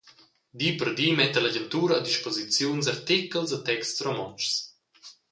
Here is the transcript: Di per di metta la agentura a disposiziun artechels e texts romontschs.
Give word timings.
Di 0.59 0.73
per 0.73 0.93
di 0.93 1.11
metta 1.11 1.39
la 1.39 1.49
agentura 1.49 1.97
a 1.97 1.99
disposiziun 2.09 2.77
artechels 2.93 3.51
e 3.57 3.59
texts 3.67 3.99
romontschs. 4.07 4.53